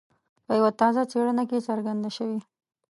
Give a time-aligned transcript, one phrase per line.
[0.45, 2.39] په یوه تازه څېړنه کې څرګنده شوي.